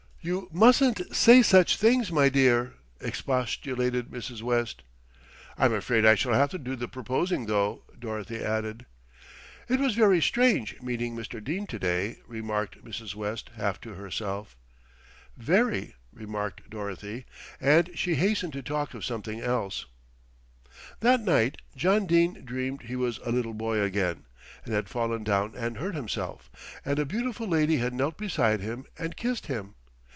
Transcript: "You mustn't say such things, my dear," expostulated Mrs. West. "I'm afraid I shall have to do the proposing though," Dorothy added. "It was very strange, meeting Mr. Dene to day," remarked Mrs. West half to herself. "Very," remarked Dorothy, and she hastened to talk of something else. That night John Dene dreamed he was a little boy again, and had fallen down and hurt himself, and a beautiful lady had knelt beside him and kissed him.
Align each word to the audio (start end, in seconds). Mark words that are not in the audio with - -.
"You 0.23 0.49
mustn't 0.51 1.15
say 1.15 1.41
such 1.41 1.77
things, 1.77 2.11
my 2.11 2.29
dear," 2.29 2.75
expostulated 2.99 4.11
Mrs. 4.11 4.43
West. 4.43 4.83
"I'm 5.57 5.73
afraid 5.73 6.05
I 6.05 6.13
shall 6.13 6.35
have 6.35 6.51
to 6.51 6.59
do 6.59 6.75
the 6.75 6.87
proposing 6.87 7.47
though," 7.47 7.81
Dorothy 7.97 8.37
added. 8.39 8.85
"It 9.67 9.79
was 9.79 9.95
very 9.95 10.21
strange, 10.21 10.79
meeting 10.79 11.15
Mr. 11.15 11.43
Dene 11.43 11.65
to 11.65 11.79
day," 11.79 12.17
remarked 12.27 12.85
Mrs. 12.85 13.15
West 13.15 13.49
half 13.57 13.81
to 13.81 13.95
herself. 13.95 14.55
"Very," 15.37 15.95
remarked 16.13 16.69
Dorothy, 16.69 17.25
and 17.59 17.89
she 17.97 18.13
hastened 18.13 18.53
to 18.53 18.61
talk 18.61 18.93
of 18.93 19.03
something 19.03 19.41
else. 19.41 19.87
That 20.99 21.21
night 21.21 21.57
John 21.75 22.05
Dene 22.05 22.43
dreamed 22.45 22.83
he 22.83 22.95
was 22.95 23.17
a 23.25 23.31
little 23.31 23.55
boy 23.55 23.81
again, 23.81 24.25
and 24.65 24.73
had 24.75 24.87
fallen 24.87 25.23
down 25.23 25.55
and 25.55 25.77
hurt 25.77 25.95
himself, 25.95 26.51
and 26.85 26.99
a 26.99 27.05
beautiful 27.07 27.47
lady 27.47 27.77
had 27.77 27.95
knelt 27.95 28.19
beside 28.19 28.59
him 28.59 28.85
and 28.99 29.17
kissed 29.17 29.47
him. 29.47 29.73